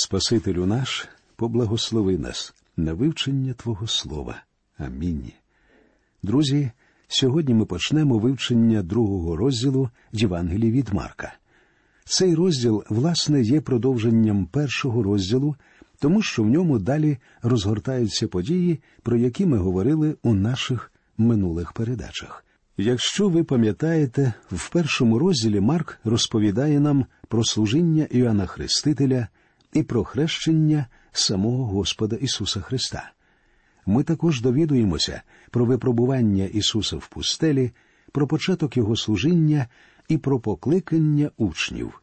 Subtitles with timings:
[0.00, 4.42] Спасителю наш, поблагослови нас на вивчення Твого Слова.
[4.76, 5.32] Амінь.
[6.22, 6.70] Друзі,
[7.08, 11.32] сьогодні ми почнемо вивчення другого розділу Євангелії від Марка.
[12.04, 15.56] Цей розділ, власне, є продовженням першого розділу,
[15.98, 22.44] тому що в ньому далі розгортаються події, про які ми говорили у наших минулих передачах.
[22.76, 29.28] Якщо ви пам'ятаєте, в першому розділі Марк розповідає нам про служіння Іоанна Хрестителя
[29.72, 33.12] і про хрещення самого Господа Ісуса Христа.
[33.86, 37.70] Ми також довідуємося про випробування Ісуса в пустелі,
[38.12, 39.66] про початок Його служіння
[40.08, 42.02] і про покликання учнів.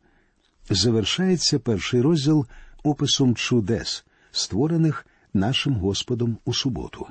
[0.69, 2.45] Завершається перший розділ
[2.83, 7.07] описом чудес, створених нашим Господом у суботу.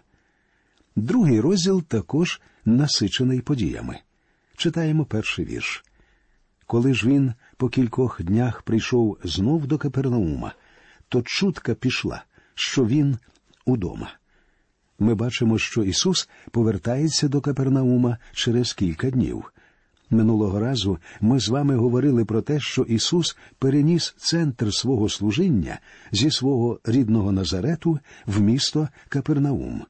[0.97, 3.99] Другий розділ також насичений подіями.
[4.57, 5.85] Читаємо перший вірш.
[6.67, 10.53] Коли ж він по кількох днях прийшов знов до Капернаума,
[11.09, 13.19] то чутка пішла, що він
[13.67, 14.11] удома.
[14.99, 19.53] Ми бачимо, що Ісус повертається до Капернаума через кілька днів.
[20.11, 25.79] Минулого разу ми з вами говорили про те, що Ісус переніс центр свого служіння
[26.13, 29.85] зі свого рідного Назарету в місто Капернаум.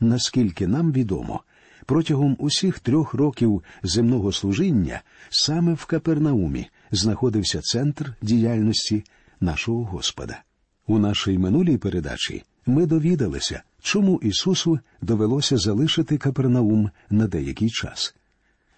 [0.00, 1.40] Наскільки нам відомо,
[1.86, 9.04] протягом усіх трьох років земного служіння саме в Капернаумі знаходився центр діяльності
[9.40, 10.42] нашого Господа.
[10.86, 18.14] У нашій минулій передачі ми довідалися, чому Ісусу довелося залишити Капернаум на деякий час.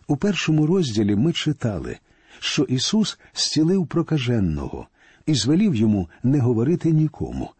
[0.06, 1.98] У першому розділі ми читали,
[2.38, 4.86] що Ісус зцілив прокаженого
[5.26, 7.50] і звелів йому не говорити нікому.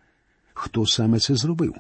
[0.55, 1.75] Хто саме це зробив?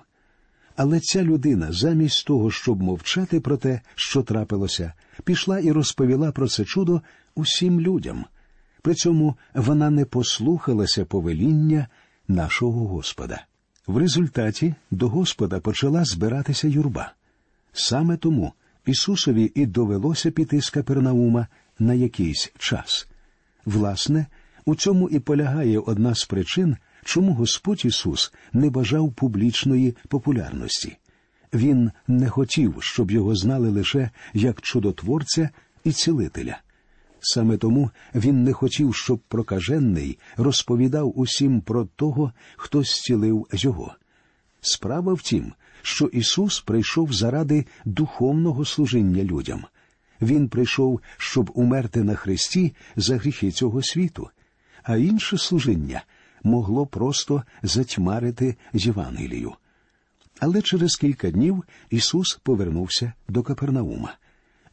[0.76, 4.92] Але ця людина, замість того, щоб мовчати про те, що трапилося,
[5.24, 7.02] пішла і розповіла про це чудо
[7.34, 8.24] усім людям.
[8.88, 11.86] При цьому вона не послухалася повеління
[12.28, 13.44] нашого Господа.
[13.86, 17.12] В результаті до Господа почала збиратися юрба.
[17.72, 18.52] Саме тому
[18.86, 21.46] Ісусові і довелося піти з Капернаума
[21.78, 23.08] на якийсь час.
[23.64, 24.26] Власне,
[24.64, 30.96] у цьому і полягає одна з причин, чому Господь Ісус не бажав публічної популярності.
[31.54, 35.50] Він не хотів, щоб його знали лише як чудотворця
[35.84, 36.58] і цілителя.
[37.20, 43.94] Саме тому він не хотів, щоб прокажений розповідав усім про того, хто зцілив його.
[44.60, 45.52] Справа в тім,
[45.82, 49.64] що Ісус прийшов заради духовного служіння людям.
[50.20, 54.28] Він прийшов, щоб умерти на Христі за гріхи цього світу,
[54.82, 56.02] а інше служіння
[56.42, 59.52] могло просто затьмарити Євангелію.
[60.40, 64.14] Але через кілька днів Ісус повернувся до Капернаума,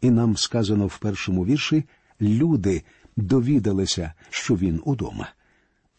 [0.02, 1.84] і нам сказано в першому вірші
[2.22, 2.84] люди
[3.18, 5.30] довідалися, що він удома.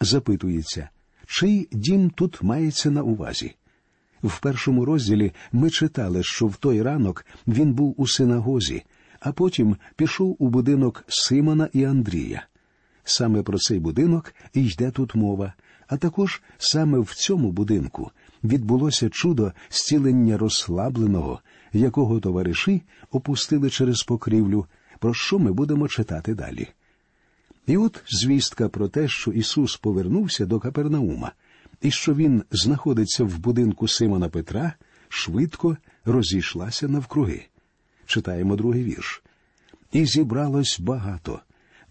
[0.01, 0.89] Запитується,
[1.27, 3.55] чий дім тут мається на увазі?
[4.23, 8.83] В першому розділі ми читали, що в той ранок він був у синагозі,
[9.21, 12.47] а потім пішов у будинок Симона і Андрія.
[13.05, 15.53] Саме про цей будинок і йде тут мова,
[15.87, 18.11] а також саме в цьому будинку
[18.45, 21.41] відбулося чудо зцілення розслабленого,
[21.73, 24.67] якого товариші опустили через покрівлю,
[24.99, 26.69] про що ми будемо читати далі.
[27.67, 31.33] І от звістка про те, що Ісус повернувся до Капернаума,
[31.83, 34.73] і що Він знаходиться в будинку Симона Петра,
[35.09, 37.43] швидко розійшлася навкруги.
[38.07, 39.23] Читаємо другий вірш.
[39.93, 41.41] І зібралось багато,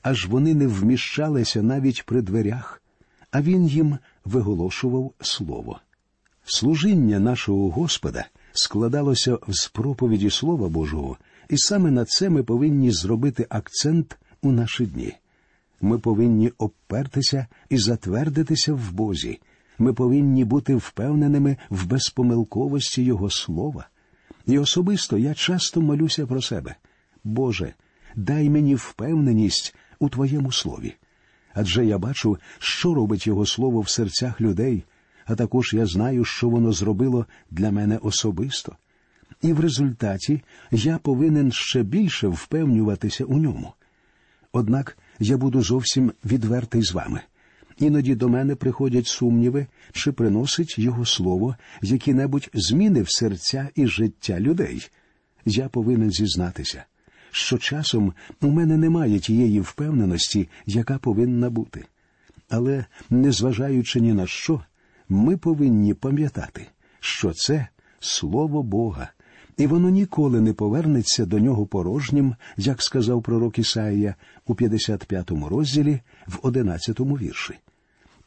[0.02, 2.82] аж вони не вміщалися навіть при дверях,
[3.32, 5.80] а він їм виголошував слово.
[6.46, 11.18] Служіння нашого Господа складалося з проповіді Слова Божого,
[11.50, 15.14] і саме на це ми повинні зробити акцент у наші дні.
[15.82, 19.40] Ми повинні обпертися і затвердитися в Бозі.
[19.80, 23.88] Ми повинні бути впевненими в безпомилковості Його слова.
[24.46, 26.76] І особисто я часто молюся про себе.
[27.24, 27.74] Боже,
[28.16, 30.94] дай мені впевненість у Твоєму слові.
[31.54, 34.84] Адже я бачу, що робить Його слово в серцях людей,
[35.26, 38.76] а також я знаю, що воно зробило для мене особисто.
[39.46, 43.74] І в результаті я повинен ще більше впевнюватися у ньому.
[44.52, 47.22] Однак я буду зовсім відвертий з вами.
[47.78, 54.40] Іноді до мене приходять сумніви, чи приносить його слово які-небудь зміни в серця і життя
[54.40, 54.90] людей.
[55.46, 56.84] Я повинен зізнатися,
[57.32, 61.86] що часом у мене немає тієї впевненості, яка повинна бути.
[62.50, 64.64] Але, незважаючи ні на що,
[65.10, 66.68] ми повинні пам'ятати,
[67.00, 67.68] що це
[68.00, 69.10] слово Бога,
[69.58, 74.16] і воно ніколи не повернеться до нього порожнім, як сказав пророк Ісаїя
[74.46, 77.54] у 55-му розділі в 11-му вірші.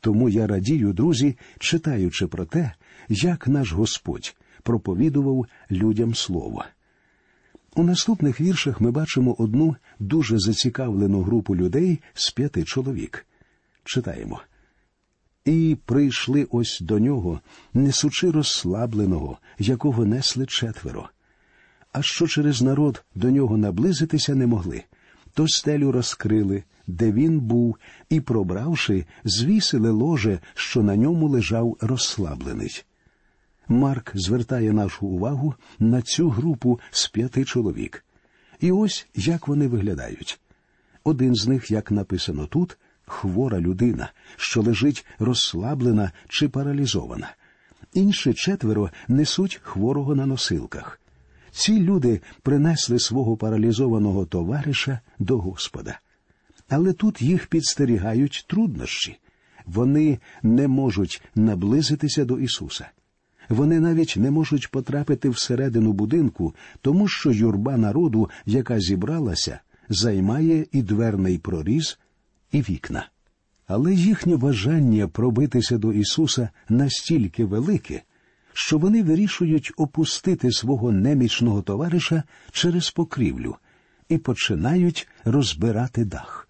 [0.00, 2.72] Тому я радію, друзі, читаючи про те,
[3.08, 6.64] як наш Господь проповідував людям слово.
[7.74, 13.26] У наступних віршах ми бачимо одну дуже зацікавлену групу людей з п'яти чоловік.
[13.84, 14.40] Читаємо.
[15.44, 17.40] І прийшли ось до нього,
[17.74, 21.10] несучи розслабленого, якого несли четверо.
[21.98, 24.82] А що через народ до нього наблизитися не могли,
[25.34, 27.76] то стелю розкрили, де він був,
[28.08, 32.84] і, пробравши, звісили ложе, що на ньому лежав розслаблений.
[33.68, 38.04] Марк звертає нашу увагу на цю групу з п'яти чоловік.
[38.60, 40.40] І ось як вони виглядають.
[41.04, 47.30] Один з них, як написано тут, хвора людина, що лежить розслаблена чи паралізована.
[47.92, 51.00] Інші четверо несуть хворого на носилках.
[51.58, 56.00] Ці люди принесли свого паралізованого товариша до Господа.
[56.68, 59.18] Але тут їх підстерігають труднощі.
[59.66, 62.88] Вони не можуть наблизитися до Ісуса.
[63.48, 70.82] Вони навіть не можуть потрапити всередину будинку, тому що юрба народу, яка зібралася, займає і
[70.82, 71.98] дверний проріз,
[72.52, 73.08] і вікна.
[73.66, 78.02] Але їхнє бажання пробитися до Ісуса настільки велике,
[78.60, 82.22] що вони вирішують опустити свого немічного товариша
[82.52, 83.56] через покрівлю
[84.08, 86.48] і починають розбирати дах.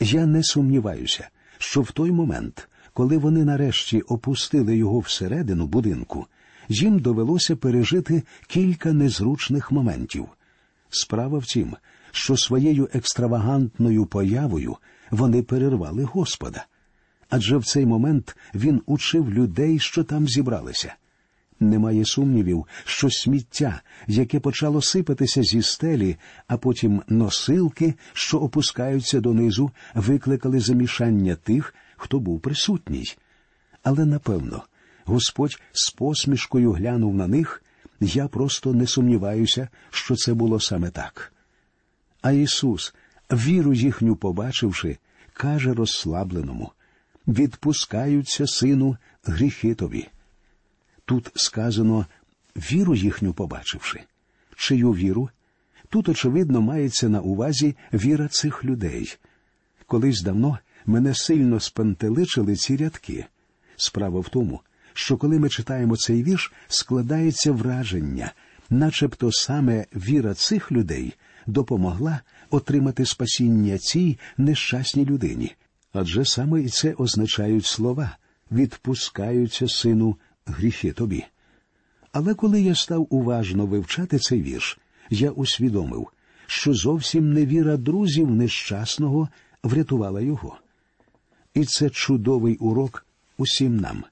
[0.00, 6.26] Я не сумніваюся, що в той момент, коли вони нарешті опустили його всередину будинку,
[6.68, 10.28] їм довелося пережити кілька незручних моментів.
[10.90, 11.76] Справа в тім,
[12.10, 14.76] що своєю екстравагантною появою
[15.10, 16.66] вони перервали Господа.
[17.28, 20.94] Адже в цей момент він учив людей, що там зібралися.
[21.62, 26.16] Немає сумнівів, що сміття, яке почало сипатися зі стелі,
[26.46, 33.04] а потім носилки, що опускаються донизу, викликали замішання тих, хто був присутній.
[33.82, 34.64] Але напевно,
[35.04, 37.62] Господь з посмішкою глянув на них,
[38.00, 41.32] я просто не сумніваюся, що це було саме так.
[42.22, 42.94] А Ісус,
[43.32, 44.98] віру їхню побачивши,
[45.32, 46.72] каже розслабленому
[47.26, 50.08] відпускаються, сину, гріхи тобі.
[51.04, 52.06] Тут сказано
[52.56, 54.00] віру їхню побачивши.
[54.56, 55.28] Чию віру?
[55.88, 59.16] Тут, очевидно, мається на увазі віра цих людей.
[59.86, 63.26] Колись давно мене сильно спантеличили ці рядки.
[63.76, 64.60] Справа в тому,
[64.92, 68.32] що коли ми читаємо цей вірш, складається враження,
[68.70, 71.14] начебто саме віра цих людей
[71.46, 72.20] допомогла
[72.50, 75.54] отримати спасіння цій нещасній людині.
[75.92, 78.16] Адже саме і це означають слова
[78.52, 80.16] відпускаються, сину,
[80.46, 81.24] гріхи тобі.
[82.12, 84.78] Але коли я став уважно вивчати цей вірш,
[85.10, 86.08] я усвідомив,
[86.46, 89.28] що зовсім не віра друзів нещасного
[89.62, 90.58] врятувала його.
[91.54, 93.06] І це чудовий урок
[93.38, 94.04] усім нам.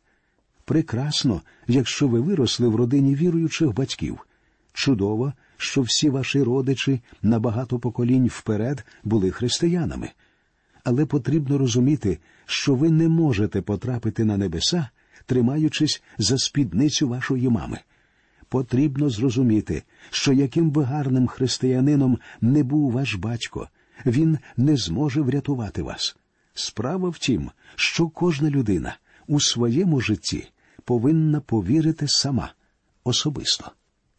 [0.64, 4.26] Прекрасно, якщо ви виросли в родині віруючих батьків.
[4.72, 10.10] Чудово, що всі ваші родичі на багато поколінь вперед були християнами.
[10.84, 14.88] Але потрібно розуміти, що ви не можете потрапити на небеса,
[15.30, 17.78] тримаючись за спідницю вашої мами.
[18.48, 23.68] Потрібно зрозуміти, що яким би гарним християнином не був ваш батько,
[24.06, 26.16] він не зможе врятувати вас.
[26.54, 28.96] Справа в тім, що кожна людина
[29.26, 30.48] у своєму житті
[30.84, 32.52] повинна повірити сама
[33.04, 33.70] особисто.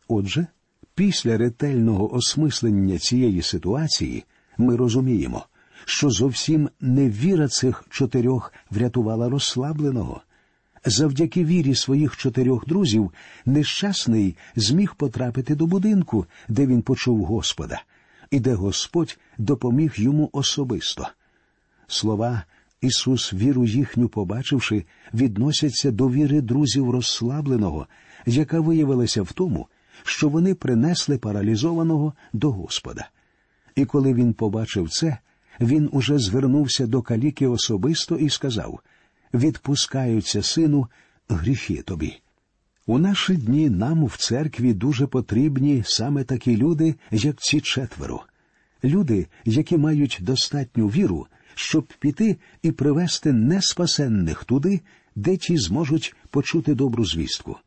[0.08, 0.48] Отже,
[0.96, 4.24] після ретельного осмислення цієї ситуації
[4.58, 5.46] ми розуміємо,
[5.86, 10.22] що зовсім не віра цих чотирьох врятувала розслабленого.
[10.86, 13.12] Завдяки вірі своїх чотирьох друзів
[13.46, 17.82] нещасний зміг потрапити до будинку, де він почув Господа,
[18.32, 21.08] і де Господь допоміг йому особисто.
[21.88, 22.44] Слова
[22.82, 27.88] Ісус, віру їхню побачивши, відносяться до віри друзів розслабленого,
[28.26, 29.68] яка виявилася в тому,
[30.04, 33.10] що вони принесли паралізованого до Господа.
[33.76, 35.18] І коли він побачив це,
[35.60, 38.80] він уже звернувся до каліки особисто і сказав
[39.34, 40.88] відпускаються, сину,
[41.30, 42.18] гріхи тобі.
[42.86, 48.24] У наші дні нам в церкві дуже потрібні саме такі люди, як ці четверо,
[48.84, 54.82] люди, які мають достатню віру, щоб піти і привести неспасенних туди,
[55.16, 57.58] де ті зможуть почути добру звістку.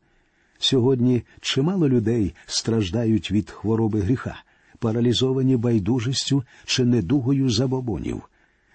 [0.59, 4.43] Сьогодні чимало людей страждають від хвороби гріха,
[4.79, 8.21] паралізовані байдужістю чи недугою забобонів.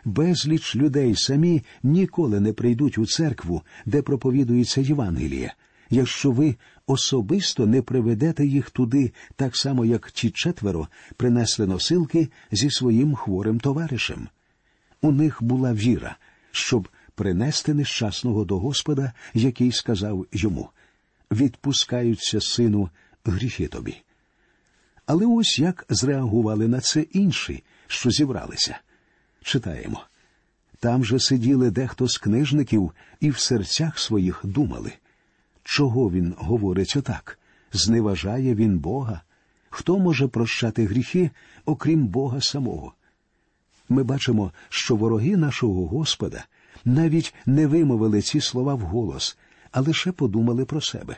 [0.05, 5.55] Безліч людей самі ніколи не прийдуть у церкву, де проповідується Євангеліє,
[5.91, 12.71] якщо ви особисто не приведете їх туди, так само як ті четверо принесли носилки зі
[12.71, 14.29] своїм хворим товаришем.
[15.03, 16.17] У них була віра,
[16.51, 20.69] щоб принести нещасного до Господа, який сказав йому
[21.33, 22.91] Відпускаються, сину,
[23.25, 23.97] гріхи тобі.
[25.07, 28.81] Але ось як зреагували на це інші, що зібралися.
[29.43, 30.05] Читаємо
[30.81, 34.93] там же сиділи дехто з книжників і в серцях своїх думали.
[35.65, 37.39] Чого він говорить отак?
[37.73, 39.21] Зневажає він Бога?
[39.71, 41.31] Хто може прощати гріхи,
[41.65, 42.93] окрім Бога самого?
[43.89, 46.45] Ми бачимо, що вороги нашого Господа
[46.85, 49.39] навіть не вимовили ці слова вголос,
[49.73, 51.17] а лише подумали про себе.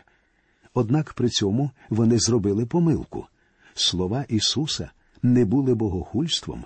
[0.74, 3.26] Однак при цьому вони зробили помилку.
[3.74, 4.90] Слова Ісуса
[5.22, 6.64] не були богохульством.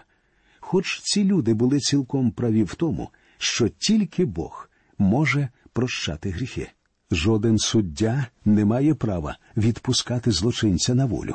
[0.68, 3.08] Хоч ці люди були цілком праві в тому,
[3.38, 6.70] що тільки Бог може прощати гріхи.
[7.11, 11.35] Жоден суддя не має права відпускати злочинця на волю.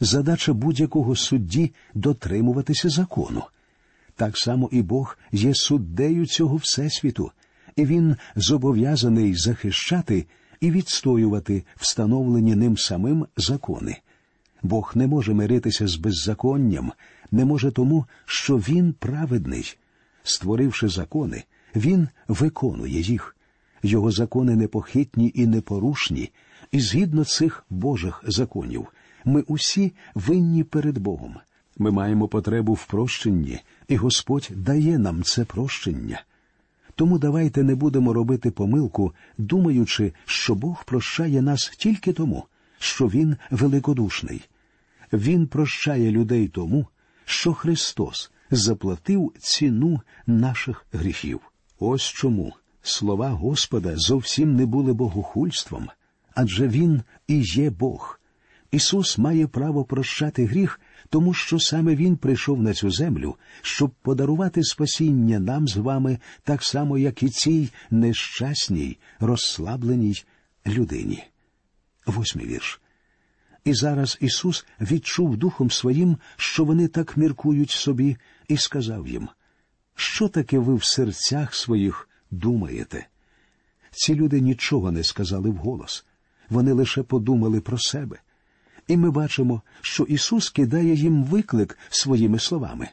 [0.00, 3.42] Задача будь-якого судді дотримуватися закону.
[4.16, 7.30] Так само і Бог є суддею цього Всесвіту,
[7.76, 10.26] і він зобов'язаний захищати
[10.60, 13.96] і відстоювати встановлені ним самим закони.
[14.62, 16.92] Бог не може миритися з беззаконням,
[17.34, 19.76] не може тому, що Він праведний.
[20.22, 21.44] Створивши закони,
[21.76, 23.36] Він виконує їх.
[23.82, 26.32] Його закони непохитні і непорушні,
[26.72, 28.86] і згідно цих Божих законів,
[29.24, 31.36] ми усі винні перед Богом.
[31.78, 36.22] Ми маємо потребу в прощенні, і Господь дає нам це прощення.
[36.94, 42.44] Тому давайте не будемо робити помилку, думаючи, що Бог прощає нас тільки тому,
[42.78, 44.42] що Він великодушний.
[45.12, 46.86] Він прощає людей тому,
[47.24, 51.40] що Христос заплатив ціну наших гріхів.
[51.78, 52.52] Ось чому
[52.82, 55.88] слова Господа зовсім не були богохульством,
[56.34, 58.20] адже Він і є Бог.
[58.70, 64.64] Ісус має право прощати гріх, тому що саме Він прийшов на цю землю, щоб подарувати
[64.64, 70.24] спасіння нам з вами так само, як і цій нещасній, розслабленій
[70.66, 71.24] людині.
[72.06, 72.80] Восьмий вірш.
[73.64, 78.16] І зараз Ісус відчув Духом Своїм, що вони так міркують собі,
[78.48, 79.28] і сказав їм,
[79.94, 83.06] що таке ви в серцях своїх думаєте?
[83.90, 86.04] Ці люди нічого не сказали вголос,
[86.48, 88.20] вони лише подумали про себе.
[88.88, 92.88] І ми бачимо, що Ісус кидає їм виклик своїми словами.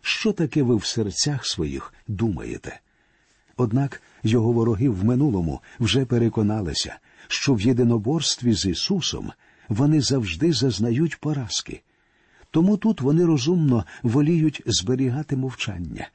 [0.00, 2.80] Що таке ви в серцях своїх думаєте?
[3.56, 9.32] Однак його вороги в минулому вже переконалися, що в єдиноборстві з Ісусом
[9.68, 11.82] вони завжди зазнають поразки.
[12.50, 16.08] Тому тут вони розумно воліють зберігати мовчання.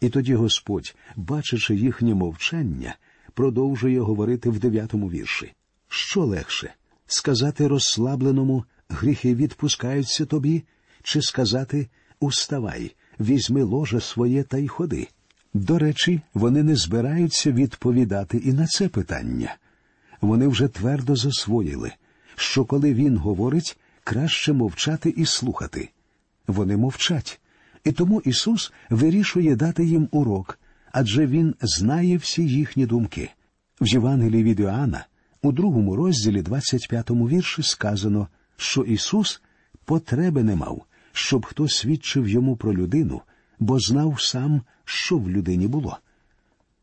[0.00, 2.96] І тоді Господь, бачачи їхнє мовчання,
[3.34, 5.52] продовжує говорити в дев'ятому вірші.
[5.88, 6.74] Що легше
[7.06, 10.62] сказати розслабленому гріхи відпускаються тобі,
[11.02, 11.88] чи сказати
[12.20, 15.08] Уставай, візьми ложе своє та й ходи.
[15.54, 19.56] До речі, вони не збираються відповідати і на це питання.
[20.20, 21.92] Вони вже твердо засвоїли,
[22.36, 25.90] що коли він говорить, краще мовчати і слухати.
[26.46, 27.40] Вони мовчать,
[27.84, 30.58] і тому Ісус вирішує дати їм урок,
[30.92, 33.30] адже Він знає всі їхні думки.
[33.80, 35.06] В Євангелії від Іоанна,
[35.42, 39.42] у другому розділі 25-му вірші сказано, що Ісус
[39.84, 43.22] потреби не мав, щоб хто свідчив йому про людину,
[43.58, 45.98] бо знав сам, що в людині було.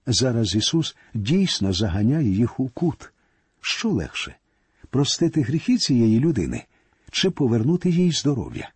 [0.08, 3.12] Зараз Ісус дійсно заганяє їх у кут.
[3.62, 4.36] Що легше
[4.91, 6.63] простити гріхи цієї людини
[7.12, 8.69] чи повернути їй здоров'я.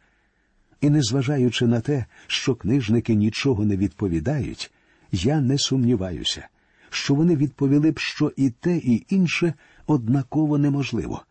[0.82, 4.72] І незважаючи на те, що книжники нічого не відповідають,
[5.12, 6.48] я не сумніваюся,
[6.90, 9.54] що вони відповіли б, що і те, і інше
[9.88, 11.22] однаково неможливо.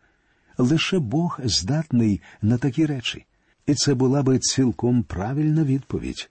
[0.57, 3.25] Лише Бог здатний на такі речі,
[3.65, 6.29] і це була би цілком правильна відповідь.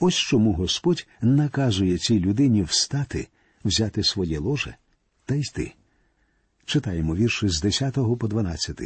[0.00, 3.28] Ось чому Господь наказує цій людині встати,
[3.64, 4.74] взяти своє ложе
[5.24, 5.72] та йти.
[6.66, 8.80] Читаємо вірші з 10 по 12.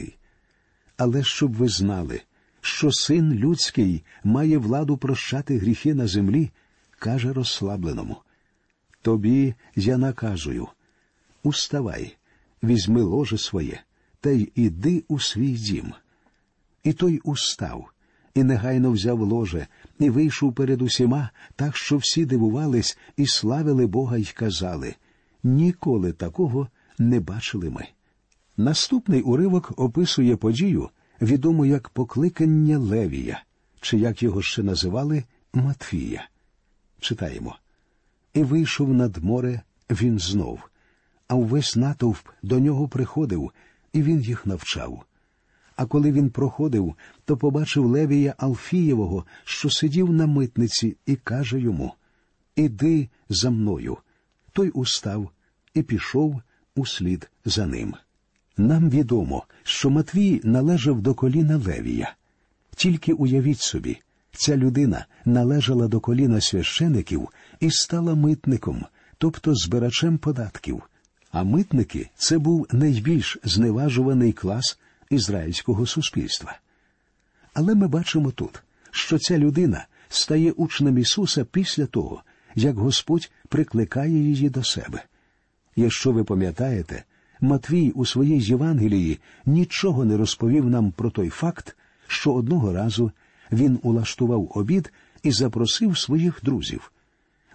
[0.96, 2.20] Але щоб ви знали,
[2.60, 6.50] що син людський має владу прощати гріхи на землі,
[6.98, 8.16] каже розслабленому.
[9.02, 10.68] Тобі я наказую
[11.42, 12.16] уставай,
[12.62, 13.80] візьми ложе своє
[14.20, 15.92] та й іди у свій дім.
[16.84, 17.90] І той устав,
[18.34, 19.66] і негайно взяв ложе,
[19.98, 24.94] і вийшов перед усіма, так що всі дивувались і славили Бога й казали
[25.42, 26.68] ніколи такого
[27.00, 27.86] не бачили ми.
[28.56, 30.90] Наступний уривок описує подію,
[31.20, 33.42] відому як покликання Левія,
[33.80, 36.28] чи як його ще називали Матфія.
[37.00, 37.56] Читаємо.
[38.34, 40.60] І вийшов над море він знов,
[41.28, 43.50] а увесь натовп до нього приходив,
[43.92, 45.04] і він їх навчав.
[45.76, 51.94] А коли він проходив, то побачив Левія Алфієвого, що сидів на митниці, і каже йому
[52.56, 53.96] Іди за мною.
[54.52, 55.30] той устав
[55.74, 56.42] і пішов
[56.80, 57.94] услід за ним.
[58.56, 62.14] Нам відомо, що Матвій належав до коліна Левія.
[62.76, 64.00] Тільки уявіть собі,
[64.32, 67.28] ця людина належала до коліна священиків
[67.60, 68.84] і стала митником,
[69.18, 70.82] тобто збирачем податків.
[71.32, 74.78] А митники це був найбільш зневажуваний клас
[75.10, 76.58] ізраїльського суспільства.
[77.54, 82.22] Але ми бачимо тут, що ця людина стає учнем Ісуса після того,
[82.54, 85.04] як Господь прикликає її до себе.
[85.76, 87.04] Якщо ви пам'ятаєте,
[87.40, 93.12] Матвій у своїй Євангелії нічого не розповів нам про той факт, що одного разу
[93.52, 96.92] він улаштував обід і запросив своїх друзів.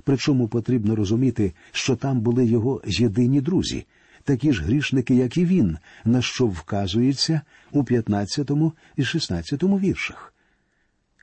[0.04, 3.86] Причому потрібно розуміти, що там були його єдині друзі,
[4.24, 7.42] такі ж грішники, як і він, на що вказується
[7.72, 8.52] у 15
[8.98, 10.34] і 16 віршах.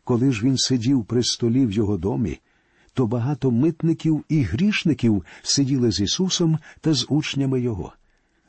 [0.04, 2.38] Коли ж він сидів при столі в його домі,
[2.94, 7.92] то багато митників і грішників сиділи з Ісусом та з учнями Його,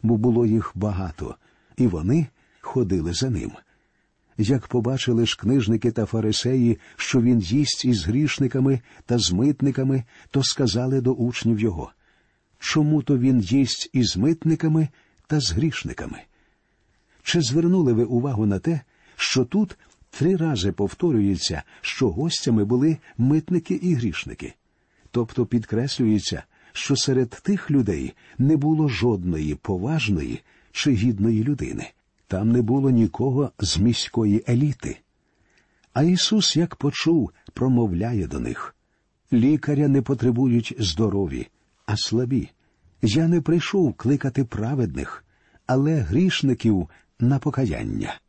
[0.03, 1.35] бо було їх багато,
[1.77, 2.27] і вони
[2.62, 3.51] ходили за ним.
[4.38, 10.43] Як побачили ж книжники та фарисеї, що він їсть із грішниками та з митниками, то
[10.43, 11.91] сказали до учнів його
[12.63, 14.88] чому то він їсть із митниками
[15.27, 16.19] та з грішниками?
[17.23, 18.81] Чи звернули ви увагу на те,
[19.15, 19.77] що тут
[20.17, 24.53] три рази повторюється, що гостями були митники і грішники?
[25.12, 26.43] Тобто підкреслюється,
[26.74, 30.41] що серед тих людей не було жодної поважної
[30.72, 31.91] чи гідної людини.
[32.27, 34.98] Там не було нікого з міської еліти.
[35.93, 38.75] А Ісус, як почув, промовляє до них
[39.34, 41.48] лікаря не потребують здорові,
[41.86, 42.50] а слабі.
[43.01, 45.25] Я не прийшов кликати праведних,
[45.65, 46.89] але грішників
[47.20, 48.20] на покаяння.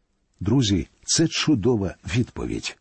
[0.44, 2.76] Друзі, це чудова відповідь.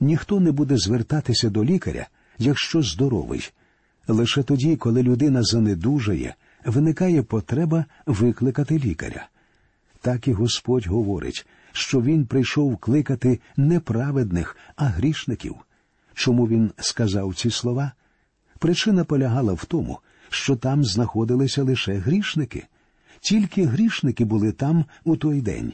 [0.00, 2.06] Ніхто не буде звертатися до лікаря,
[2.38, 3.50] якщо здоровий.
[4.08, 6.34] Лише тоді, коли людина занедужає,
[6.64, 9.28] виникає потреба викликати лікаря.
[10.00, 15.54] Так і Господь говорить, що Він прийшов кликати не праведних, а грішників.
[16.14, 17.92] Чому він сказав ці слова?
[18.58, 19.98] Причина полягала в тому,
[20.30, 22.66] що там знаходилися лише грішники.
[23.20, 25.72] Тільки грішники були там у той день.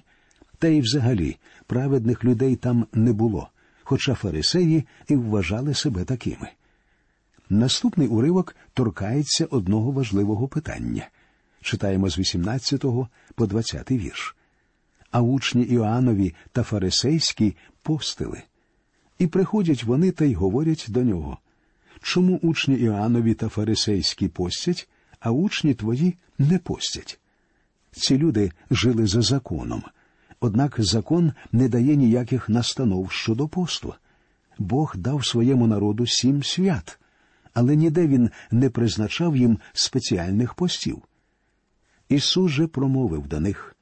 [0.62, 3.48] Та й взагалі праведних людей там не було,
[3.82, 6.48] хоча фарисеї і вважали себе такими.
[7.50, 11.08] Наступний уривок торкається одного важливого питання.
[11.60, 12.84] Читаємо з 18
[13.34, 14.36] по 20 вірш.
[15.10, 18.42] А учні Іоаннові та фарисейські постили.
[19.18, 21.38] І приходять вони та й говорять до нього
[22.02, 24.88] чому учні Іоаннові та фарисейські постять,
[25.20, 27.20] а учні твої не постять?
[27.92, 29.82] Ці люди жили за законом,
[30.42, 33.94] однак закон не дає ніяких настанов щодо посту.
[34.58, 36.98] Бог дав своєму народу сім свят,
[37.54, 41.02] але ніде він не призначав їм спеціальних постів.
[42.08, 43.76] Ісус же промовив до них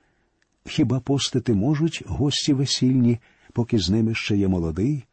[0.66, 3.18] Хіба постити можуть гості весільні,
[3.52, 5.04] поки з ними ще є молодий?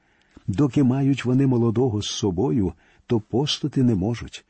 [0.47, 2.73] Доки мають вони молодого з собою,
[3.05, 4.45] то постити не можуть.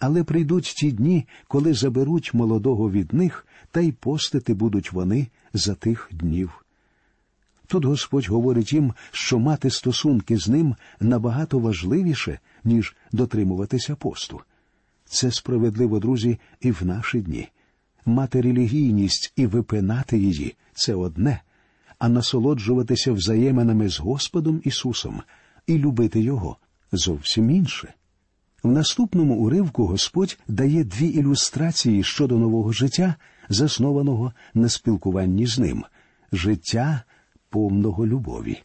[0.00, 5.74] Але прийдуть ті дні, коли заберуть молодого від них, та й постити будуть вони за
[5.74, 6.64] тих днів.
[7.66, 14.40] Тут Господь говорить їм, що мати стосунки з ним набагато важливіше, ніж дотримуватися посту.
[15.04, 17.48] Це справедливо, друзі, і в наші дні.
[18.06, 21.40] Мати релігійність і випинати її це одне,
[21.98, 25.22] а насолоджуватися взаєминами з Господом Ісусом
[25.66, 26.56] і любити Його
[26.92, 27.94] зовсім інше.
[28.62, 33.14] В наступному уривку Господь дає дві ілюстрації щодо нового життя,
[33.48, 35.84] заснованого на спілкуванні з ним
[36.32, 37.02] життя
[37.50, 38.62] повного любові.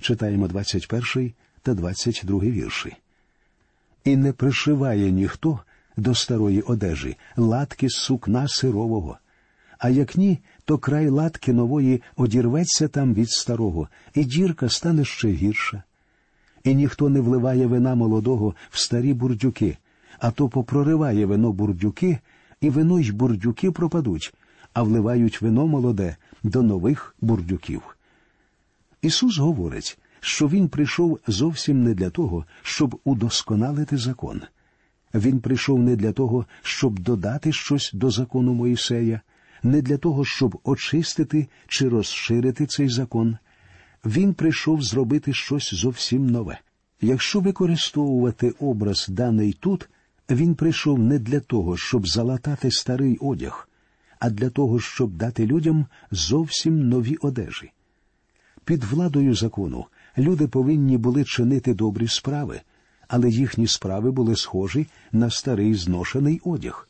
[0.00, 2.96] Читаємо 21 та 22 вірші.
[4.04, 5.60] І не пришиває ніхто
[5.96, 9.18] до старої одежі латки з сукна сирового.
[9.78, 15.28] А як ні, то край латки нової одірветься там від старого, і дірка стане ще
[15.28, 15.82] гірша.
[16.66, 19.76] І ніхто не вливає вина молодого в старі бурдюки,
[20.18, 22.18] а то попрориває вино бурдюки,
[22.60, 24.34] і вино й бурдюки пропадуть,
[24.72, 27.82] а вливають вино молоде до нових бурдюків.
[29.02, 34.42] Ісус говорить, що Він прийшов зовсім не для того, щоб удосконалити закон.
[35.14, 39.20] Він прийшов не для того, щоб додати щось до закону Моїсея,
[39.62, 43.36] не для того, щоб очистити чи розширити цей закон.
[44.06, 46.58] Він прийшов зробити щось зовсім нове.
[47.00, 49.88] Якщо використовувати образ даний тут,
[50.30, 53.68] він прийшов не для того, щоб залатати старий одяг,
[54.18, 57.72] а для того, щоб дати людям зовсім нові одежі.
[58.64, 59.86] Під владою закону
[60.18, 62.60] люди повинні були чинити добрі справи,
[63.08, 66.88] але їхні справи були схожі на старий зношений одяг.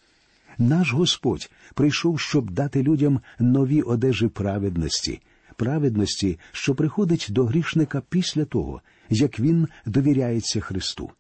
[0.58, 5.20] Наш Господь прийшов, щоб дати людям нові одежі праведності,
[5.56, 11.10] праведності, що приходить до грішника після того, як він довіряється Христу.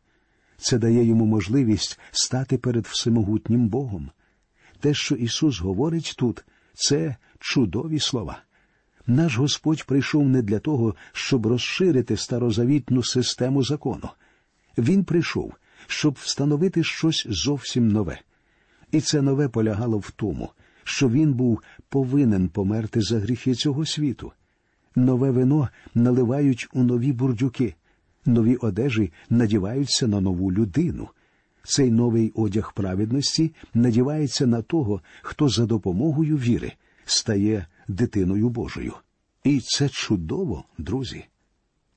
[0.56, 4.10] Це дає йому можливість стати перед всемогутнім Богом.
[4.80, 6.44] Те, що Ісус говорить тут,
[6.74, 8.42] це чудові слова.
[9.06, 14.08] Наш Господь прийшов не для того, щоб розширити старозавітну систему закону.
[14.78, 15.54] Він прийшов,
[15.86, 18.20] щоб встановити щось зовсім нове.
[18.92, 20.50] І це нове полягало в тому,
[20.88, 24.32] що він був повинен померти за гріхи цього світу.
[24.96, 27.74] Нове вино наливають у нові бурдюки,
[28.26, 31.08] нові одежі надіваються на нову людину.
[31.62, 36.72] Цей новий одяг праведності надівається на того, хто за допомогою віри
[37.04, 38.92] стає дитиною Божою.
[39.44, 41.24] І це чудово, друзі.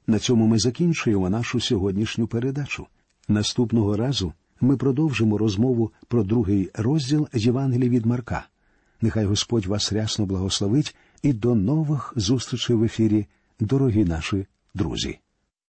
[0.07, 2.87] На цьому ми закінчуємо нашу сьогоднішню передачу.
[3.27, 8.47] Наступного разу ми продовжимо розмову про другий розділ Євангелія від Марка.
[9.01, 13.25] Нехай Господь вас рясно благословить і до нових зустрічей в ефірі,
[13.59, 15.19] дорогі наші друзі.